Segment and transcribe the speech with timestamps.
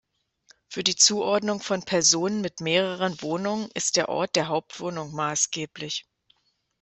[0.67, 6.07] Für die Zuordnung von Personen mit mehreren Wohnungen ist der Ort der Hauptwohnung maßgeblich.